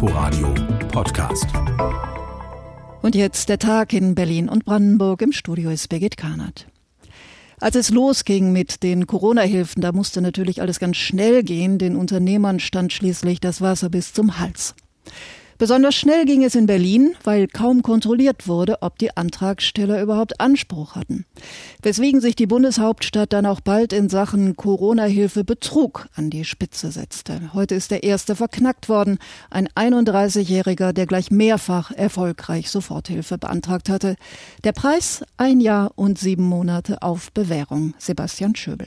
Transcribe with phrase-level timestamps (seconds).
[0.00, 0.54] Inforadio
[0.92, 1.46] Podcast.
[3.02, 5.20] Und jetzt der Tag in Berlin und Brandenburg.
[5.22, 6.68] Im Studio ist Birgit Kahnert.
[7.58, 11.78] Als es losging mit den Corona-Hilfen, da musste natürlich alles ganz schnell gehen.
[11.78, 14.76] Den Unternehmern stand schließlich das Wasser bis zum Hals.
[15.58, 20.94] Besonders schnell ging es in Berlin, weil kaum kontrolliert wurde, ob die Antragsteller überhaupt Anspruch
[20.94, 21.26] hatten.
[21.82, 27.52] Weswegen sich die Bundeshauptstadt dann auch bald in Sachen Corona-Hilfe Betrug an die Spitze setzte.
[27.54, 29.18] Heute ist der erste verknackt worden.
[29.50, 34.14] Ein 31-Jähriger, der gleich mehrfach erfolgreich Soforthilfe beantragt hatte.
[34.62, 37.94] Der Preis ein Jahr und sieben Monate auf Bewährung.
[37.98, 38.86] Sebastian Schöbel.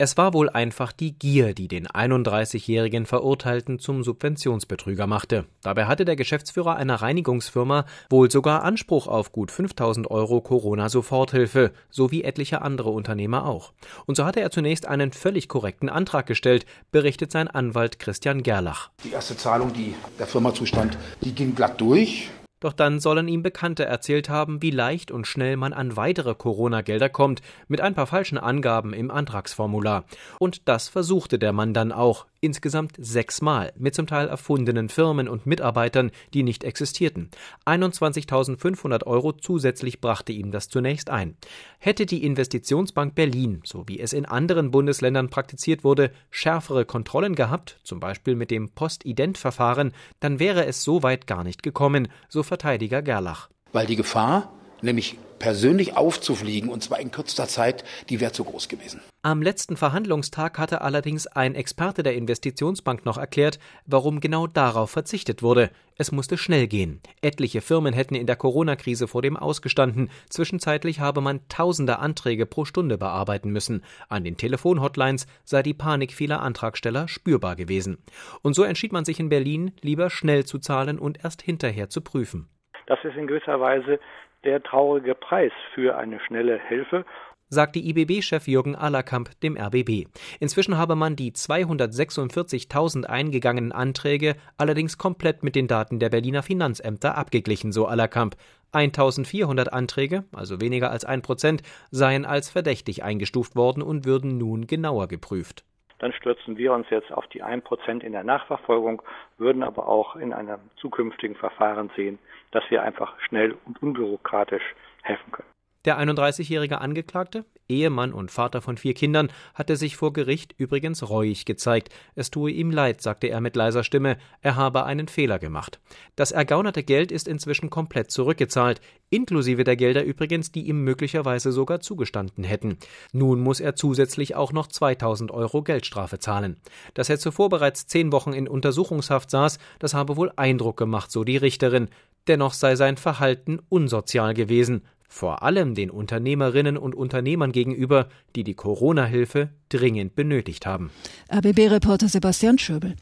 [0.00, 5.46] Es war wohl einfach die Gier, die den 31-jährigen Verurteilten zum Subventionsbetrüger machte.
[5.64, 12.12] Dabei hatte der Geschäftsführer einer Reinigungsfirma wohl sogar Anspruch auf gut 5000 Euro Corona-Soforthilfe, so
[12.12, 13.72] wie etliche andere Unternehmer auch.
[14.06, 18.90] Und so hatte er zunächst einen völlig korrekten Antrag gestellt, berichtet sein Anwalt Christian Gerlach.
[19.02, 22.30] Die erste Zahlung, die der Firma zustand, die ging glatt durch.
[22.60, 27.08] Doch dann sollen ihm Bekannte erzählt haben, wie leicht und schnell man an weitere Corona-Gelder
[27.08, 30.04] kommt, mit ein paar falschen Angaben im Antragsformular.
[30.40, 35.46] Und das versuchte der Mann dann auch, insgesamt sechsmal, mit zum Teil erfundenen Firmen und
[35.46, 37.30] Mitarbeitern, die nicht existierten.
[37.66, 41.36] 21.500 Euro zusätzlich brachte ihm das zunächst ein.
[41.78, 47.80] Hätte die Investitionsbank Berlin, so wie es in anderen Bundesländern praktiziert wurde, schärfere Kontrollen gehabt,
[47.84, 53.02] zum Beispiel mit dem Postident-Verfahren, dann wäre es so weit gar nicht gekommen, so Verteidiger
[53.02, 53.48] Gerlach.
[53.72, 58.68] Weil die Gefahr, nämlich persönlich aufzufliegen, und zwar in kürzester Zeit, die wäre zu groß
[58.68, 59.00] gewesen.
[59.22, 65.42] Am letzten Verhandlungstag hatte allerdings ein Experte der Investitionsbank noch erklärt, warum genau darauf verzichtet
[65.42, 65.70] wurde.
[65.96, 67.00] Es musste schnell gehen.
[67.20, 70.10] Etliche Firmen hätten in der Corona-Krise vor dem ausgestanden.
[70.28, 73.82] Zwischenzeitlich habe man tausende Anträge pro Stunde bearbeiten müssen.
[74.08, 77.98] An den Telefonhotlines sei die Panik vieler Antragsteller spürbar gewesen.
[78.42, 82.00] Und so entschied man sich in Berlin, lieber schnell zu zahlen und erst hinterher zu
[82.00, 82.48] prüfen.
[82.88, 84.00] Das ist in gewisser Weise
[84.44, 87.04] der traurige Preis für eine schnelle Hilfe
[87.50, 90.06] sagte IBB-Chef Jürgen Allerkamp dem RBB.
[90.38, 97.16] Inzwischen habe man die 246.000 eingegangenen Anträge allerdings komplett mit den Daten der Berliner Finanzämter
[97.16, 98.36] abgeglichen, so Allerkamp.
[98.72, 104.66] 1400 Anträge, also weniger als ein Prozent, seien als verdächtig eingestuft worden und würden nun
[104.66, 105.64] genauer geprüft.
[106.00, 109.02] Dann stürzen wir uns jetzt auf die 1% in der Nachverfolgung,
[109.36, 112.18] würden aber auch in einem zukünftigen Verfahren sehen,
[112.50, 115.48] dass wir einfach schnell und unbürokratisch helfen können.
[115.84, 121.44] Der 31-jährige Angeklagte, Ehemann und Vater von vier Kindern, hatte sich vor Gericht übrigens reuig
[121.44, 121.94] gezeigt.
[122.16, 125.80] Es tue ihm leid, sagte er mit leiser Stimme, er habe einen Fehler gemacht.
[126.16, 131.80] Das ergaunerte Geld ist inzwischen komplett zurückgezahlt, inklusive der Gelder übrigens, die ihm möglicherweise sogar
[131.80, 132.78] zugestanden hätten.
[133.12, 136.56] Nun muss er zusätzlich auch noch 2000 Euro Geldstrafe zahlen.
[136.94, 141.22] Dass er zuvor bereits zehn Wochen in Untersuchungshaft saß, das habe wohl Eindruck gemacht, so
[141.22, 141.88] die Richterin.
[142.28, 148.54] Dennoch sei sein Verhalten unsozial gewesen, vor allem den Unternehmerinnen und Unternehmern gegenüber, die die
[148.54, 150.90] Corona-Hilfe dringend benötigt haben.
[151.32, 152.94] RBB-Reporter Sebastian Schöbel.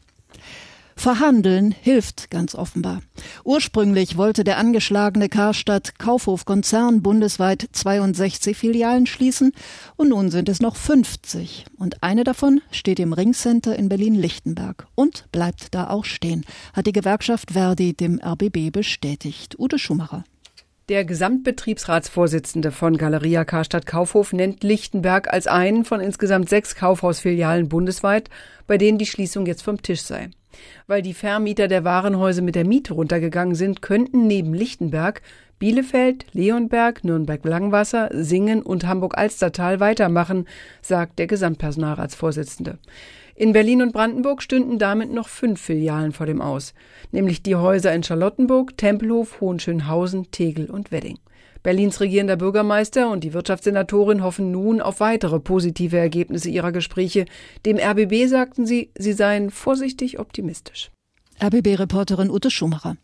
[0.97, 3.01] Verhandeln hilft ganz offenbar.
[3.43, 9.51] Ursprünglich wollte der angeschlagene Karstadt Kaufhof-Konzern bundesweit 62 Filialen schließen
[9.95, 11.65] und nun sind es noch 50.
[11.77, 16.93] Und eine davon steht im Ringcenter in Berlin-Lichtenberg und bleibt da auch stehen, hat die
[16.93, 19.57] Gewerkschaft Verdi dem RBB bestätigt.
[19.59, 20.23] Ute Schumacher.
[20.89, 28.29] Der Gesamtbetriebsratsvorsitzende von Galeria Karstadt Kaufhof nennt Lichtenberg als einen von insgesamt sechs Kaufhausfilialen bundesweit,
[28.67, 30.29] bei denen die Schließung jetzt vom Tisch sei.
[30.87, 35.21] Weil die Vermieter der Warenhäuser mit der Miete runtergegangen sind, könnten neben Lichtenberg
[35.59, 40.47] Bielefeld, Leonberg, Nürnberg-Langwasser, Singen und Hamburg-Alstertal weitermachen,
[40.81, 42.77] sagt der Gesamtpersonalratsvorsitzende.
[43.39, 46.73] In Berlin und Brandenburg stünden damit noch fünf Filialen vor dem Aus,
[47.11, 51.19] nämlich die Häuser in Charlottenburg, Tempelhof, Hohenschönhausen, Tegel und Wedding.
[51.61, 57.25] Berlins regierender Bürgermeister und die Wirtschaftssenatorin hoffen nun auf weitere positive Ergebnisse ihrer Gespräche.
[57.63, 60.89] Dem RBB sagten sie, sie seien vorsichtig optimistisch.
[61.41, 62.97] RBB-Reporterin Ute Schumacher.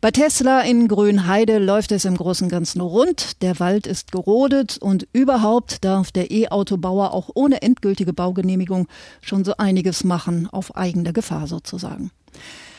[0.00, 3.42] Bei Tesla in Grünheide läuft es im Großen und Ganzen rund.
[3.42, 8.86] Der Wald ist gerodet und überhaupt darf der E-Autobauer auch ohne endgültige Baugenehmigung
[9.20, 12.12] schon so einiges machen, auf eigene Gefahr sozusagen.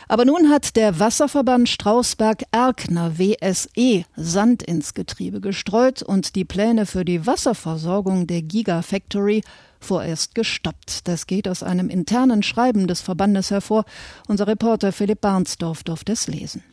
[0.08, 7.06] Aber nun hat der Wasserverband Strausberg-Erkner WSE Sand ins Getriebe gestreut und die Pläne für
[7.06, 9.44] die Wasserversorgung der Gigafactory
[9.80, 11.08] vorerst gestoppt.
[11.08, 13.86] Das geht aus einem internen Schreiben des Verbandes hervor.
[14.28, 16.64] Unser Reporter Philipp Barnsdorf durfte es lesen.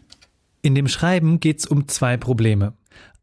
[0.62, 2.72] In dem Schreiben geht es um zwei Probleme.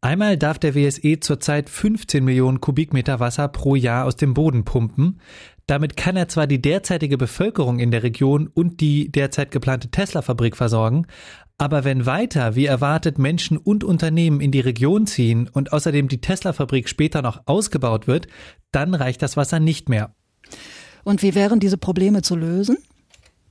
[0.00, 5.18] Einmal darf der WSE zurzeit 15 Millionen Kubikmeter Wasser pro Jahr aus dem Boden pumpen.
[5.66, 10.56] Damit kann er zwar die derzeitige Bevölkerung in der Region und die derzeit geplante Tesla-Fabrik
[10.56, 11.06] versorgen,
[11.56, 16.20] aber wenn weiter, wie erwartet, Menschen und Unternehmen in die Region ziehen und außerdem die
[16.20, 18.26] Tesla-Fabrik später noch ausgebaut wird,
[18.72, 20.14] dann reicht das Wasser nicht mehr.
[21.04, 22.78] Und wie wären diese Probleme zu lösen?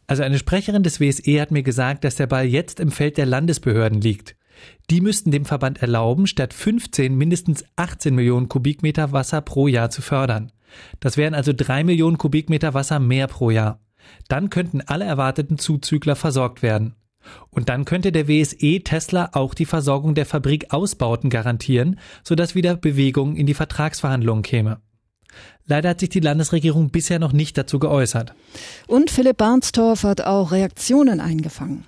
[0.05, 3.25] Also eine Sprecherin des WSE hat mir gesagt, dass der Ball jetzt im Feld der
[3.25, 4.35] Landesbehörden liegt.
[4.89, 10.01] Die müssten dem Verband erlauben, statt 15 mindestens 18 Millionen Kubikmeter Wasser pro Jahr zu
[10.01, 10.51] fördern.
[10.99, 13.79] Das wären also drei Millionen Kubikmeter Wasser mehr pro Jahr.
[14.27, 16.95] Dann könnten alle erwarteten Zuzügler versorgt werden.
[17.49, 23.35] Und dann könnte der WSE Tesla auch die Versorgung der Fabrikausbauten garantieren, sodass wieder Bewegung
[23.35, 24.79] in die Vertragsverhandlungen käme.
[25.65, 28.33] Leider hat sich die Landesregierung bisher noch nicht dazu geäußert.
[28.87, 31.85] Und Philipp Barnstorff hat auch Reaktionen eingefangen.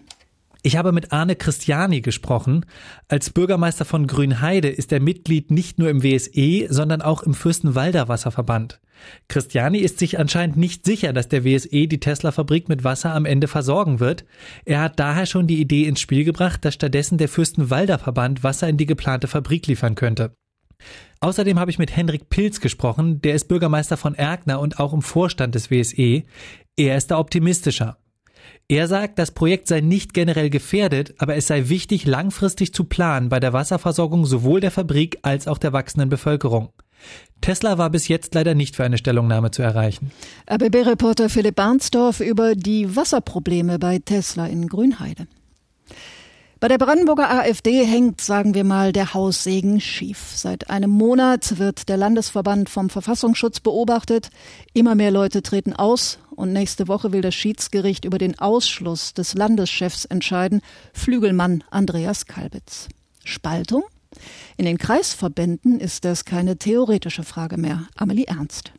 [0.66, 2.66] Ich habe mit Arne Christiani gesprochen.
[3.08, 8.08] Als Bürgermeister von Grünheide ist er Mitglied nicht nur im WSE, sondern auch im Fürstenwalder
[8.08, 8.82] Wasserverband.
[9.28, 13.48] Christiani ist sich anscheinend nicht sicher, dass der WSE die Tesla-Fabrik mit Wasser am Ende
[13.48, 14.26] versorgen wird.
[14.66, 18.68] Er hat daher schon die Idee ins Spiel gebracht, dass stattdessen der Fürstenwalder Verband Wasser
[18.68, 20.34] in die geplante Fabrik liefern könnte.
[21.20, 25.04] Außerdem habe ich mit Henrik Pilz gesprochen, der ist Bürgermeister von Erkner und auch im
[25.04, 26.24] Vorstand des WSE.
[26.76, 28.00] Er ist da optimistischer.
[28.68, 33.30] Er sagt, das Projekt sei nicht generell gefährdet, aber es sei wichtig, langfristig zu planen
[33.30, 36.70] bei der Wasserversorgung sowohl der Fabrik als auch der wachsenden Bevölkerung.
[37.42, 40.12] Tesla war bis jetzt leider nicht für eine Stellungnahme zu erreichen.
[40.52, 45.28] RBB-Reporter Philipp Barnsdorf über die Wasserprobleme bei Tesla in Grünheide.
[46.62, 50.32] Bei der Brandenburger AfD hängt, sagen wir mal, der Haussegen schief.
[50.36, 54.30] Seit einem Monat wird der Landesverband vom Verfassungsschutz beobachtet.
[54.74, 59.34] Immer mehr Leute treten aus und nächste Woche will das Schiedsgericht über den Ausschluss des
[59.34, 60.62] Landeschefs entscheiden,
[60.94, 62.88] Flügelmann Andreas Kalbitz.
[63.26, 63.84] Spaltung?
[64.56, 67.84] In den Kreisverbänden ist das keine theoretische Frage mehr.
[67.98, 68.72] Amelie Ernst.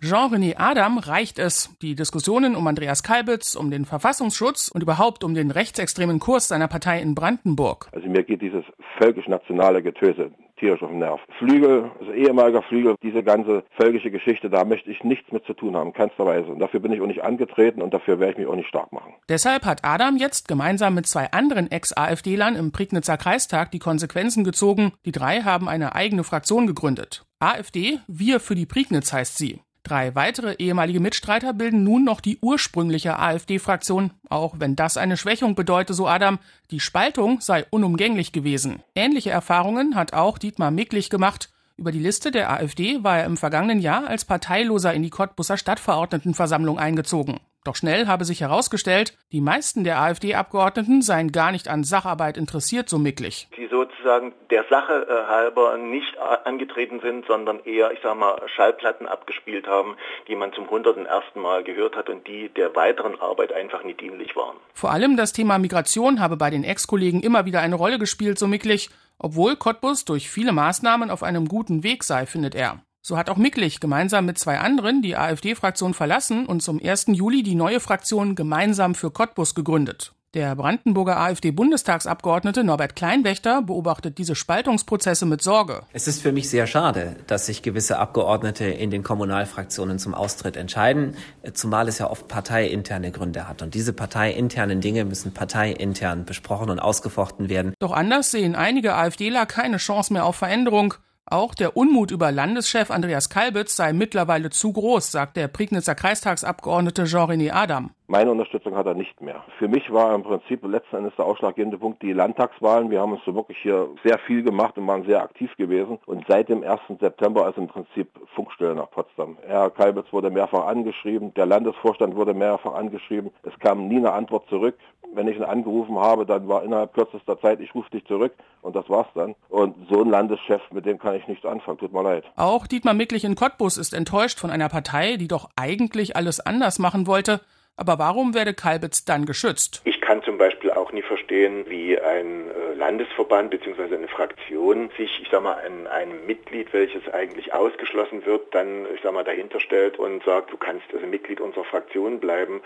[0.00, 5.34] Jean-René Adam reicht es, die Diskussionen um Andreas Kalbitz, um den Verfassungsschutz und überhaupt um
[5.34, 7.88] den rechtsextremen Kurs seiner Partei in Brandenburg.
[7.92, 8.64] Also mir geht dieses
[9.00, 11.20] völkisch-nationale Getöse tierisch auf den Nerv.
[11.38, 15.76] Flügel, also ehemaliger Flügel, diese ganze völkische Geschichte, da möchte ich nichts mit zu tun
[15.76, 16.48] haben, keinster Weise.
[16.48, 18.92] Und dafür bin ich auch nicht angetreten und dafür werde ich mich auch nicht stark
[18.92, 19.14] machen.
[19.28, 24.92] Deshalb hat Adam jetzt gemeinsam mit zwei anderen Ex-AfD-Lern im Prignitzer Kreistag die Konsequenzen gezogen.
[25.04, 27.24] Die drei haben eine eigene Fraktion gegründet.
[27.40, 29.60] AfD, wir für die Prignitz heißt sie.
[29.88, 35.54] Drei weitere ehemalige Mitstreiter bilden nun noch die ursprüngliche AfD-Fraktion, auch wenn das eine Schwächung
[35.54, 36.38] bedeute, so Adam,
[36.70, 38.82] die Spaltung sei unumgänglich gewesen.
[38.94, 41.48] Ähnliche Erfahrungen hat auch Dietmar Micklich gemacht.
[41.78, 45.56] Über die Liste der AfD war er im vergangenen Jahr als Parteiloser in die Cottbusser
[45.56, 47.40] Stadtverordnetenversammlung eingezogen.
[47.64, 52.88] Doch schnell habe sich herausgestellt, die meisten der AfD-Abgeordneten seien gar nicht an Sacharbeit interessiert,
[52.88, 53.48] so micklig.
[53.56, 59.06] Die sozusagen der Sache äh, halber nicht angetreten sind, sondern eher, ich sag mal, Schallplatten
[59.06, 59.96] abgespielt haben,
[60.28, 64.00] die man zum hunderten ersten Mal gehört hat und die der weiteren Arbeit einfach nicht
[64.00, 64.56] dienlich waren.
[64.72, 68.46] Vor allem das Thema Migration habe bei den Ex-Kollegen immer wieder eine Rolle gespielt, so
[68.46, 68.88] micklig,
[69.18, 72.80] obwohl Cottbus durch viele Maßnahmen auf einem guten Weg sei, findet er.
[73.00, 77.06] So hat auch Micklich gemeinsam mit zwei anderen die AfD-Fraktion verlassen und zum 1.
[77.08, 80.14] Juli die neue Fraktion Gemeinsam für Cottbus gegründet.
[80.34, 85.84] Der Brandenburger AfD-Bundestagsabgeordnete Norbert Kleinwächter beobachtet diese Spaltungsprozesse mit Sorge.
[85.94, 90.58] Es ist für mich sehr schade, dass sich gewisse Abgeordnete in den Kommunalfraktionen zum Austritt
[90.58, 91.16] entscheiden,
[91.54, 93.62] zumal es ja oft parteiinterne Gründe hat.
[93.62, 97.72] Und diese parteiinternen Dinge müssen parteiintern besprochen und ausgefochten werden.
[97.78, 100.92] Doch anders sehen einige AfDler keine Chance mehr auf Veränderung.
[101.30, 107.04] Auch der Unmut über Landeschef Andreas Kalbitz sei mittlerweile zu groß, sagt der Prignitzer Kreistagsabgeordnete
[107.04, 107.90] Jean-René Adam.
[108.10, 109.44] Meine Unterstützung hat er nicht mehr.
[109.58, 112.88] Für mich war im Prinzip letzten Endes der ausschlaggebende Punkt die Landtagswahlen.
[112.88, 115.98] Wir haben uns so wirklich hier sehr viel gemacht und waren sehr aktiv gewesen.
[116.06, 116.80] Und seit dem 1.
[116.98, 119.36] September ist im Prinzip Funkstelle nach Potsdam.
[119.46, 123.30] Herr Kalbitz wurde mehrfach angeschrieben, der Landesvorstand wurde mehrfach angeschrieben.
[123.42, 124.78] Es kam nie eine Antwort zurück.
[125.12, 128.74] Wenn ich ihn angerufen habe, dann war innerhalb kürzester Zeit, ich rufe dich zurück und
[128.74, 129.34] das war's dann.
[129.50, 131.76] Und so ein Landeschef, mit dem kann ich nichts anfangen.
[131.76, 132.24] Tut mir leid.
[132.36, 136.78] Auch Dietmar Micklich in Cottbus ist enttäuscht von einer Partei, die doch eigentlich alles anders
[136.78, 137.42] machen wollte.
[137.78, 139.82] Aber warum werde Kalbitz dann geschützt?
[139.84, 143.94] Ich kann zum Beispiel auch nie verstehen, wie ein äh, Landesverband bzw.
[143.96, 149.00] eine Fraktion sich, ich sag mal, an einem Mitglied, welches eigentlich ausgeschlossen wird, dann, ich
[149.02, 152.62] sag mal, dahinter stellt und sagt, du kannst also Mitglied unserer Fraktion bleiben,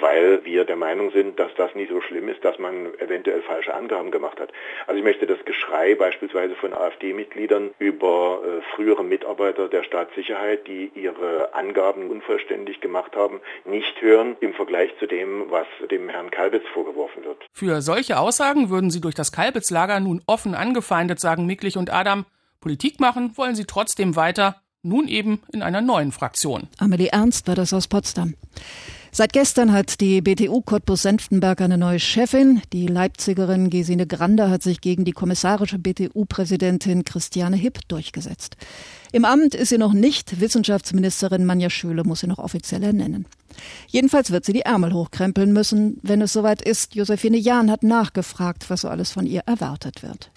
[0.00, 3.74] weil wir der Meinung sind, dass das nie so schlimm ist, dass man eventuell falsche
[3.74, 4.52] Angaben gemacht hat.
[4.86, 10.90] Also ich möchte das Geschrei beispielsweise von AfD-Mitgliedern über äh, frühere Mitarbeiter der Staatssicherheit, die
[10.94, 16.66] ihre Angaben unvollständig gemacht haben, nicht hören im Vergleich zu dem, was dem Herrn Kalbitz
[16.74, 17.38] vorgeworfen wird.
[17.52, 22.26] Für solche Aussagen würden sie durch das Kalbitz-Lager nun offen angefeindet, sagen Micklich und Adam.
[22.60, 26.68] Politik machen wollen sie trotzdem weiter, nun eben in einer neuen Fraktion.
[26.78, 28.34] Amelie Ernst war das aus Potsdam.
[29.16, 32.60] Seit gestern hat die BTU Cottbus-Senftenberg eine neue Chefin.
[32.72, 38.56] Die Leipzigerin Gesine Grander hat sich gegen die kommissarische BTU-Präsidentin Christiane Hipp durchgesetzt.
[39.12, 40.40] Im Amt ist sie noch nicht.
[40.40, 43.26] Wissenschaftsministerin Manja Schöle muss sie noch offiziell ernennen.
[43.86, 46.96] Jedenfalls wird sie die Ärmel hochkrempeln müssen, wenn es soweit ist.
[46.96, 50.32] Josephine Jahn hat nachgefragt, was so alles von ihr erwartet wird.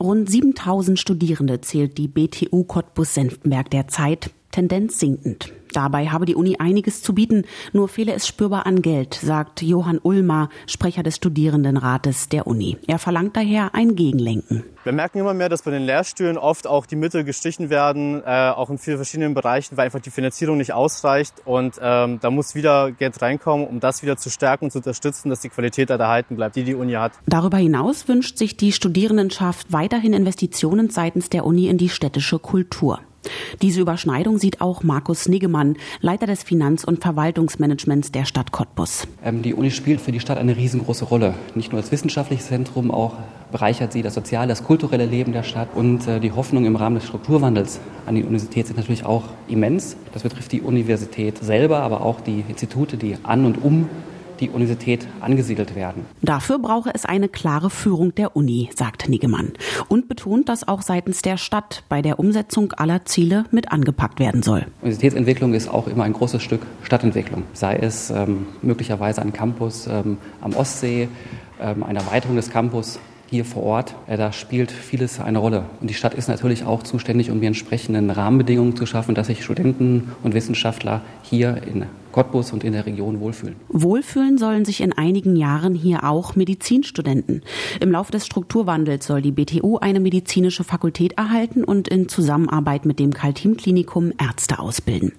[0.00, 5.52] Rund 7000 Studierende zählt die BTU Cottbus-Senftenberg derzeit, Tendenz sinkend.
[5.74, 9.98] Dabei habe die Uni einiges zu bieten, nur fehle es spürbar an Geld, sagt Johann
[10.02, 12.78] Ulmer, Sprecher des Studierendenrates der Uni.
[12.86, 14.64] Er verlangt daher ein Gegenlenken.
[14.84, 18.50] Wir merken immer mehr, dass bei den Lehrstühlen oft auch die Mittel gestrichen werden, äh,
[18.50, 21.34] auch in vielen verschiedenen Bereichen, weil einfach die Finanzierung nicht ausreicht.
[21.44, 25.30] Und ähm, da muss wieder Geld reinkommen, um das wieder zu stärken und zu unterstützen,
[25.30, 27.12] dass die Qualität erhalten bleibt, die die Uni hat.
[27.26, 33.00] Darüber hinaus wünscht sich die Studierendenschaft weiterhin Investitionen seitens der Uni in die städtische Kultur.
[33.62, 39.06] Diese Überschneidung sieht auch Markus Niggemann, Leiter des Finanz- und Verwaltungsmanagements der Stadt Cottbus.
[39.24, 41.34] Ähm, die Uni spielt für die Stadt eine riesengroße Rolle.
[41.54, 43.14] Nicht nur als wissenschaftliches Zentrum, auch
[43.52, 45.68] bereichert sie das soziale, das kulturelle Leben der Stadt.
[45.74, 49.96] Und äh, die Hoffnung im Rahmen des Strukturwandels an die Universität sind natürlich auch immens.
[50.12, 53.88] Das betrifft die Universität selber, aber auch die Institute, die an und um
[54.40, 56.06] die Universität angesiedelt werden.
[56.22, 59.52] Dafür brauche es eine klare Führung der Uni, sagt Niggemann
[59.88, 64.42] und betont, dass auch seitens der Stadt bei der Umsetzung aller Ziele mit angepackt werden
[64.42, 64.66] soll.
[64.82, 70.18] Universitätsentwicklung ist auch immer ein großes Stück Stadtentwicklung, sei es ähm, möglicherweise ein Campus ähm,
[70.40, 71.08] am Ostsee,
[71.60, 72.98] ähm, eine Erweiterung des Campus
[73.30, 75.64] hier vor Ort, äh, da spielt vieles eine Rolle.
[75.80, 79.42] Und die Stadt ist natürlich auch zuständig, um die entsprechenden Rahmenbedingungen zu schaffen, dass sich
[79.42, 83.56] Studenten und Wissenschaftler hier in Cottbus und in der Region wohlfühlen.
[83.68, 87.42] Wohlfühlen sollen sich in einigen Jahren hier auch Medizinstudenten.
[87.80, 93.00] Im Laufe des Strukturwandels soll die BTU eine medizinische Fakultät erhalten und in Zusammenarbeit mit
[93.00, 95.10] dem Kaltim-Klinikum Ärzte ausbilden.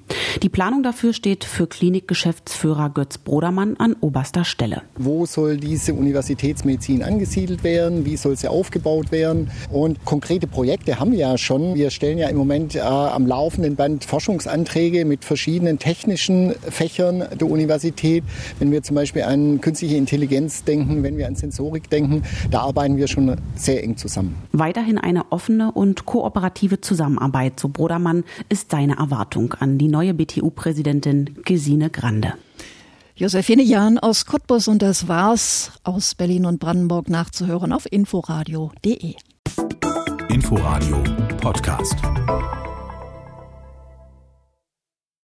[0.41, 4.83] Die Planung dafür steht für Klinikgeschäftsführer Götz Brodermann an oberster Stelle.
[4.97, 8.05] Wo soll diese Universitätsmedizin angesiedelt werden?
[8.05, 9.51] Wie soll sie aufgebaut werden?
[9.69, 11.75] Und konkrete Projekte haben wir ja schon.
[11.75, 17.23] Wir stellen ja im Moment äh, am laufenden Band Forschungsanträge mit verschiedenen technischen Fächern Fächern
[17.39, 18.23] der Universität.
[18.59, 22.97] Wenn wir zum Beispiel an künstliche Intelligenz denken, wenn wir an Sensorik denken, da arbeiten
[22.97, 24.35] wir schon sehr eng zusammen.
[24.51, 31.37] Weiterhin eine offene und kooperative Zusammenarbeit, so Brodermann, ist seine Erwartung an die neue BTU-Präsidentin
[31.43, 32.33] Gesine Grande.
[33.15, 39.15] Josephine Jahn aus Cottbus und das war's aus Berlin und Brandenburg nachzuhören auf inforadio.de.
[40.29, 41.03] Inforadio
[41.41, 41.95] Podcast.